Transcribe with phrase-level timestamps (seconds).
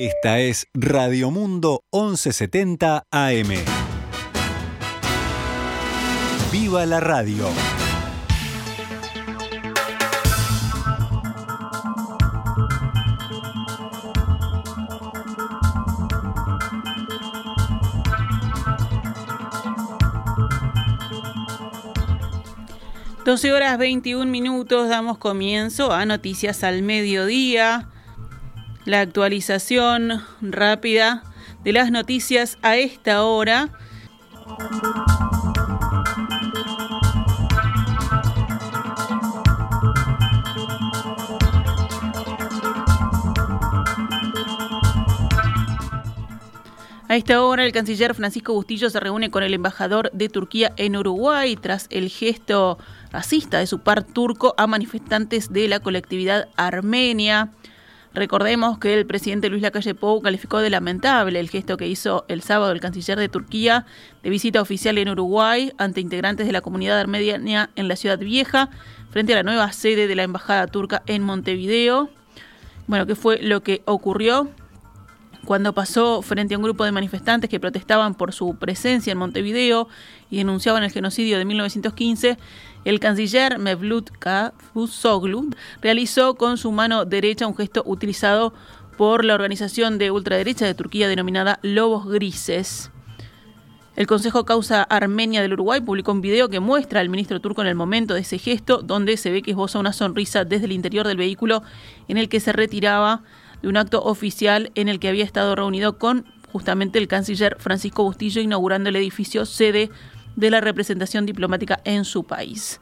[0.00, 3.48] Esta es Radio Mundo 1170 AM.
[6.52, 7.48] ¡Viva la radio!
[23.24, 27.88] Doce horas 21 minutos damos comienzo a Noticias al Mediodía
[28.88, 31.22] la actualización rápida
[31.62, 33.68] de las noticias a esta hora.
[47.10, 50.96] A esta hora, el canciller Francisco Bustillo se reúne con el embajador de Turquía en
[50.96, 52.78] Uruguay tras el gesto
[53.10, 57.52] racista de su par turco a manifestantes de la colectividad armenia.
[58.14, 62.42] Recordemos que el presidente Luis Lacalle Pou calificó de lamentable el gesto que hizo el
[62.42, 63.86] sábado el canciller de Turquía
[64.22, 68.70] de visita oficial en Uruguay ante integrantes de la comunidad armenia en la ciudad vieja
[69.10, 72.08] frente a la nueva sede de la embajada turca en Montevideo.
[72.86, 74.48] Bueno, ¿qué fue lo que ocurrió?
[75.48, 79.88] Cuando pasó frente a un grupo de manifestantes que protestaban por su presencia en Montevideo
[80.28, 82.36] y denunciaban el genocidio de 1915,
[82.84, 85.48] el canciller Mevlut Cavusoglu
[85.80, 88.52] realizó con su mano derecha un gesto utilizado
[88.98, 92.90] por la organización de ultraderecha de Turquía denominada Lobos Grises.
[93.96, 97.68] El Consejo Causa Armenia del Uruguay publicó un video que muestra al ministro turco en
[97.68, 101.06] el momento de ese gesto, donde se ve que esboza una sonrisa desde el interior
[101.06, 101.62] del vehículo
[102.06, 103.22] en el que se retiraba
[103.62, 108.04] de un acto oficial en el que había estado reunido con justamente el canciller Francisco
[108.04, 109.90] Bustillo inaugurando el edificio sede
[110.36, 112.80] de la representación diplomática en su país.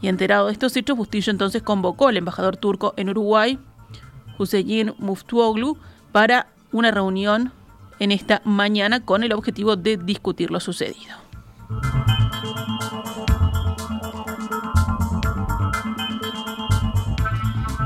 [0.00, 3.58] Y enterado de estos hechos, Bustillo entonces convocó al embajador turco en Uruguay,
[4.38, 5.76] Hüseyin Muftuoglu,
[6.12, 7.52] para una reunión
[7.98, 11.16] en esta mañana con el objetivo de discutir lo sucedido.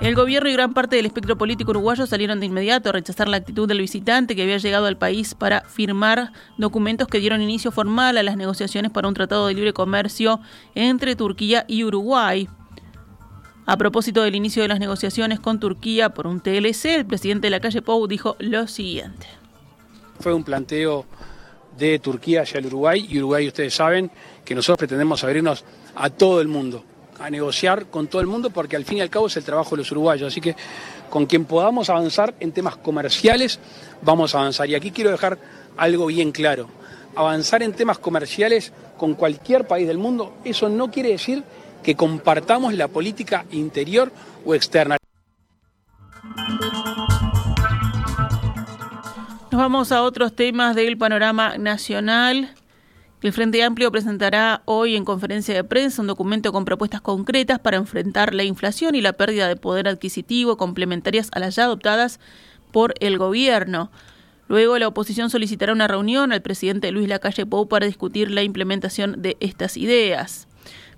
[0.00, 3.36] El gobierno y gran parte del espectro político uruguayo salieron de inmediato a rechazar la
[3.36, 8.16] actitud del visitante que había llegado al país para firmar documentos que dieron inicio formal
[8.16, 10.40] a las negociaciones para un tratado de libre comercio
[10.74, 12.48] entre Turquía y Uruguay.
[13.66, 17.50] A propósito del inicio de las negociaciones con Turquía por un TLC, el presidente de
[17.50, 19.26] la calle Pou dijo lo siguiente.
[20.18, 21.04] Fue un planteo
[21.76, 24.10] de Turquía hacia el Uruguay y Uruguay ustedes saben
[24.46, 25.62] que nosotros pretendemos abrirnos
[25.94, 26.84] a todo el mundo
[27.20, 29.70] a negociar con todo el mundo porque al fin y al cabo es el trabajo
[29.70, 30.28] de los uruguayos.
[30.28, 30.56] Así que
[31.10, 33.60] con quien podamos avanzar en temas comerciales,
[34.02, 34.68] vamos a avanzar.
[34.68, 35.38] Y aquí quiero dejar
[35.76, 36.68] algo bien claro.
[37.14, 41.44] Avanzar en temas comerciales con cualquier país del mundo, eso no quiere decir
[41.82, 44.12] que compartamos la política interior
[44.44, 44.96] o externa.
[49.50, 52.54] Nos vamos a otros temas del panorama nacional.
[53.22, 57.76] El Frente Amplio presentará hoy en conferencia de prensa un documento con propuestas concretas para
[57.76, 62.18] enfrentar la inflación y la pérdida de poder adquisitivo complementarias a las ya adoptadas
[62.72, 63.90] por el gobierno.
[64.48, 69.20] Luego la oposición solicitará una reunión al presidente Luis Lacalle Pou para discutir la implementación
[69.20, 70.48] de estas ideas.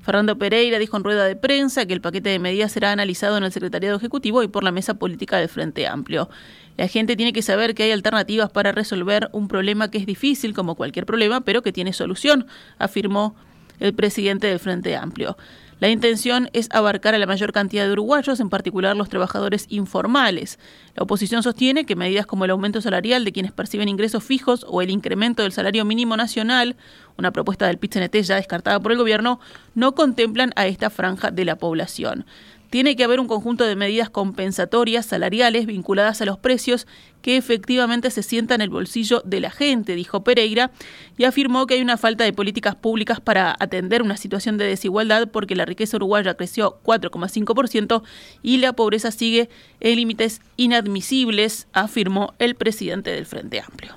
[0.02, 3.44] Fernando Pereira dijo en rueda de prensa que el paquete de medidas será analizado en
[3.44, 6.28] el Secretariado Ejecutivo y por la mesa política del Frente Amplio.
[6.76, 10.54] La gente tiene que saber que hay alternativas para resolver un problema que es difícil
[10.54, 12.46] como cualquier problema, pero que tiene solución,
[12.78, 13.36] afirmó
[13.78, 15.36] el presidente del Frente Amplio.
[15.82, 20.60] La intención es abarcar a la mayor cantidad de uruguayos, en particular los trabajadores informales.
[20.94, 24.80] La oposición sostiene que medidas como el aumento salarial de quienes perciben ingresos fijos o
[24.80, 26.76] el incremento del salario mínimo nacional,
[27.18, 29.40] una propuesta del PIT-CNT ya descartada por el gobierno,
[29.74, 32.26] no contemplan a esta franja de la población
[32.72, 36.86] tiene que haber un conjunto de medidas compensatorias salariales vinculadas a los precios
[37.20, 40.70] que efectivamente se sientan en el bolsillo de la gente, dijo Pereira,
[41.18, 45.28] y afirmó que hay una falta de políticas públicas para atender una situación de desigualdad
[45.28, 48.02] porque la riqueza uruguaya creció 4,5%
[48.42, 49.50] y la pobreza sigue
[49.80, 53.96] en límites inadmisibles, afirmó el presidente del Frente Amplio.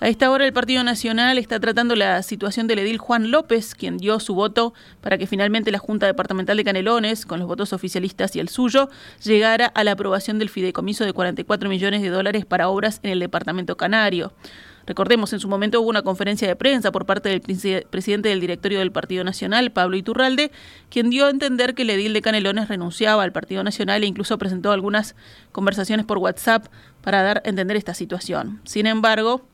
[0.00, 3.98] A esta hora el Partido Nacional está tratando la situación del edil Juan López, quien
[3.98, 8.36] dio su voto para que finalmente la Junta Departamental de Canelones, con los votos oficialistas
[8.36, 8.90] y el suyo,
[9.24, 13.18] llegara a la aprobación del fideicomiso de 44 millones de dólares para obras en el
[13.18, 14.32] departamento canario.
[14.86, 18.78] Recordemos, en su momento hubo una conferencia de prensa por parte del presidente del directorio
[18.78, 20.52] del Partido Nacional, Pablo Iturralde,
[20.90, 24.38] quien dio a entender que el edil de Canelones renunciaba al Partido Nacional e incluso
[24.38, 25.16] presentó algunas
[25.50, 26.66] conversaciones por WhatsApp
[27.02, 28.60] para dar a entender esta situación.
[28.64, 29.47] Sin embargo,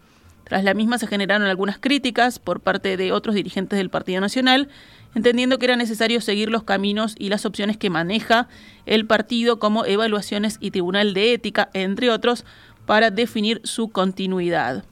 [0.45, 4.69] Tras la misma se generaron algunas críticas por parte de otros dirigentes del Partido Nacional,
[5.15, 8.49] entendiendo que era necesario seguir los caminos y las opciones que maneja
[8.87, 12.45] el partido como evaluaciones y tribunal de ética, entre otros,
[12.87, 14.85] para definir su continuidad.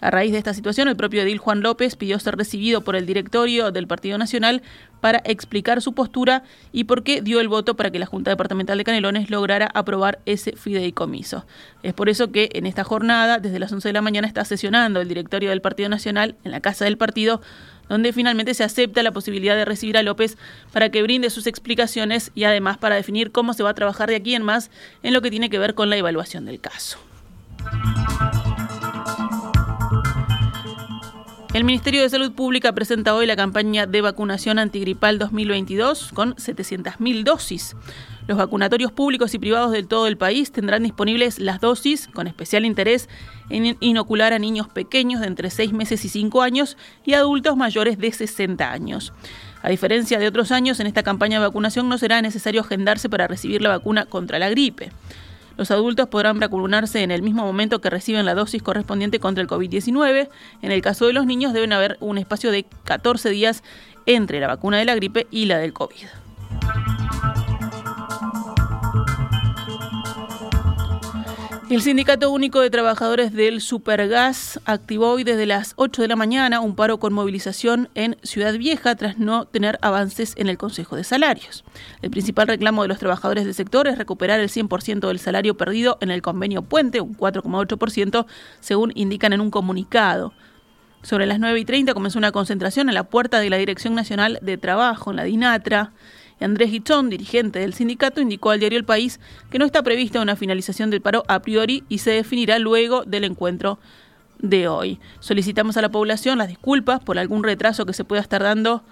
[0.00, 3.04] A raíz de esta situación, el propio edil Juan López pidió ser recibido por el
[3.04, 4.62] directorio del Partido Nacional
[5.00, 8.78] para explicar su postura y por qué dio el voto para que la Junta Departamental
[8.78, 11.46] de Canelones lograra aprobar ese fideicomiso.
[11.82, 15.00] Es por eso que en esta jornada, desde las 11 de la mañana, está sesionando
[15.00, 17.40] el directorio del Partido Nacional en la Casa del Partido,
[17.88, 20.38] donde finalmente se acepta la posibilidad de recibir a López
[20.72, 24.16] para que brinde sus explicaciones y además para definir cómo se va a trabajar de
[24.16, 24.70] aquí en más
[25.02, 26.98] en lo que tiene que ver con la evaluación del caso.
[31.58, 37.24] El Ministerio de Salud Pública presenta hoy la campaña de vacunación antigripal 2022 con 700.000
[37.24, 37.74] dosis.
[38.28, 42.64] Los vacunatorios públicos y privados de todo el país tendrán disponibles las dosis, con especial
[42.64, 43.08] interés
[43.50, 47.98] en inocular a niños pequeños de entre 6 meses y 5 años y adultos mayores
[47.98, 49.12] de 60 años.
[49.60, 53.26] A diferencia de otros años, en esta campaña de vacunación no será necesario agendarse para
[53.26, 54.92] recibir la vacuna contra la gripe.
[55.58, 59.48] Los adultos podrán vacunarse en el mismo momento que reciben la dosis correspondiente contra el
[59.48, 60.28] COVID-19.
[60.62, 63.64] En el caso de los niños deben haber un espacio de 14 días
[64.06, 66.06] entre la vacuna de la gripe y la del COVID.
[71.70, 76.60] El Sindicato Único de Trabajadores del Supergas activó hoy desde las 8 de la mañana
[76.60, 81.04] un paro con movilización en Ciudad Vieja tras no tener avances en el Consejo de
[81.04, 81.64] Salarios.
[82.00, 85.98] El principal reclamo de los trabajadores del sector es recuperar el 100% del salario perdido
[86.00, 88.24] en el convenio Puente, un 4,8%,
[88.60, 90.32] según indican en un comunicado.
[91.02, 94.38] Sobre las 9 y 30 comenzó una concentración en la puerta de la Dirección Nacional
[94.40, 95.92] de Trabajo, en la DINATRA.
[96.40, 99.20] Andrés Gichón, dirigente del sindicato, indicó al diario El País
[99.50, 103.24] que no está prevista una finalización del paro a priori y se definirá luego del
[103.24, 103.78] encuentro
[104.38, 105.00] de hoy.
[105.20, 108.82] Solicitamos a la población las disculpas por algún retraso que se pueda estar dando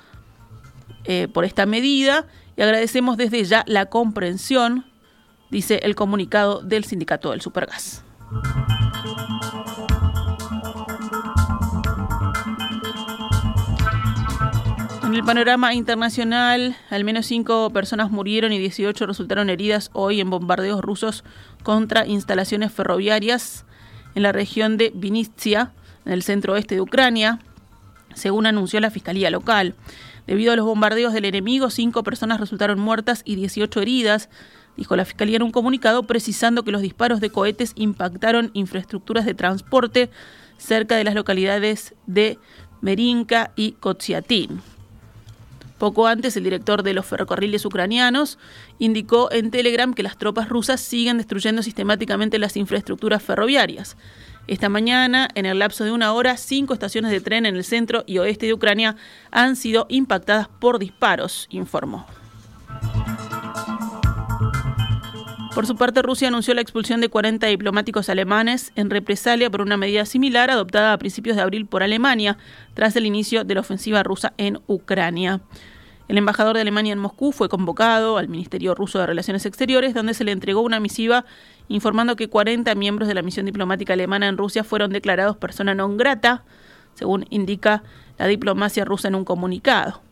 [1.05, 2.27] eh, por esta medida
[2.57, 4.87] y agradecemos desde ya la comprensión,
[5.51, 8.03] dice el comunicado del sindicato del Supergas.
[15.17, 20.83] El panorama internacional, al menos cinco personas murieron y 18 resultaron heridas hoy en bombardeos
[20.83, 21.25] rusos
[21.63, 23.65] contra instalaciones ferroviarias
[24.15, 25.73] en la región de Vinitsia,
[26.05, 27.39] en el centro oeste de Ucrania,
[28.15, 29.75] según anunció la fiscalía local.
[30.27, 34.29] Debido a los bombardeos del enemigo, cinco personas resultaron muertas y 18 heridas,
[34.77, 39.33] dijo la fiscalía en un comunicado precisando que los disparos de cohetes impactaron infraestructuras de
[39.33, 40.11] transporte
[40.59, 42.39] cerca de las localidades de
[42.83, 44.76] Merinka y Kotsiatin.
[45.79, 48.39] Poco antes, el director de los ferrocarriles ucranianos
[48.79, 53.97] indicó en Telegram que las tropas rusas siguen destruyendo sistemáticamente las infraestructuras ferroviarias.
[54.47, 58.05] Esta mañana, en el lapso de una hora, cinco estaciones de tren en el centro
[58.07, 58.97] y oeste de Ucrania
[59.31, 62.07] han sido impactadas por disparos, informó.
[65.57, 69.79] Por su parte, Rusia anunció la expulsión de 40 diplomáticos alemanes en represalia por una
[69.79, 72.37] medida similar adoptada a principios de abril por Alemania,
[72.75, 75.41] tras el inicio de la ofensiva rusa en Ucrania.
[76.09, 80.13] El embajador de Alemania en Moscú fue convocado al Ministerio ruso de Relaciones Exteriores, donde
[80.13, 81.25] se le entregó una misiva
[81.69, 85.97] informando que 40 miembros de la misión diplomática alemana en Rusia fueron declarados persona non
[85.97, 86.45] grata,
[86.93, 87.83] según indica
[88.19, 90.06] la diplomacia rusa en un comunicado.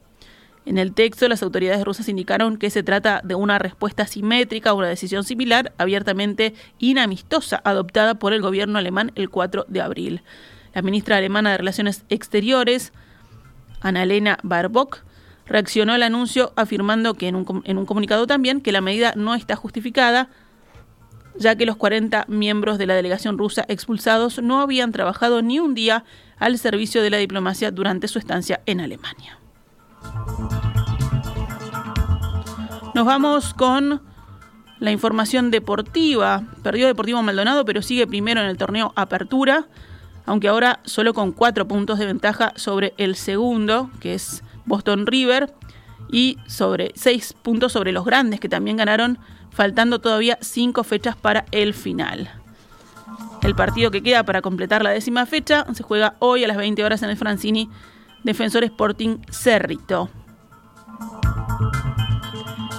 [0.67, 4.75] En el texto, las autoridades rusas indicaron que se trata de una respuesta simétrica a
[4.75, 10.23] una decisión similar, abiertamente inamistosa, adoptada por el gobierno alemán el 4 de abril.
[10.73, 12.93] La ministra alemana de Relaciones Exteriores,
[13.81, 15.05] Annalena Baerbock,
[15.47, 19.35] reaccionó al anuncio afirmando que en un, en un comunicado también que la medida no
[19.35, 20.31] está justificada,
[21.37, 25.75] ya que los 40 miembros de la delegación rusa expulsados no habían trabajado ni un
[25.75, 26.05] día
[26.39, 29.39] al servicio de la diplomacia durante su estancia en Alemania.
[32.95, 34.01] Nos vamos con
[34.79, 36.45] la información deportiva.
[36.63, 39.67] Perdió Deportivo Maldonado, pero sigue primero en el torneo Apertura,
[40.27, 45.53] aunque ahora solo con cuatro puntos de ventaja sobre el segundo, que es Boston River,
[46.11, 49.19] y sobre seis puntos sobre los grandes, que también ganaron,
[49.51, 52.31] faltando todavía cinco fechas para el final.
[53.43, 56.85] El partido que queda para completar la décima fecha se juega hoy a las 20
[56.85, 57.69] horas en el Francini
[58.25, 60.11] Defensor Sporting Cerrito.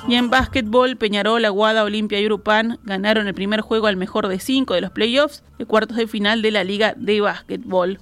[0.08, 4.40] Y en básquetbol, Peñarol, Aguada, Olimpia y Urupán ganaron el primer juego al mejor de
[4.40, 8.00] cinco de los playoffs de cuartos de final de la Liga de Básquetbol.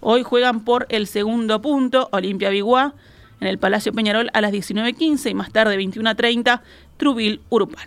[0.00, 2.94] Hoy juegan por el segundo punto Olimpia Biguá
[3.40, 6.60] en el Palacio Peñarol a las 19.15 y más tarde 21.30
[6.96, 7.86] Trubil Urupán.